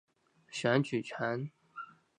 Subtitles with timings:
[0.49, 1.51] 选举权。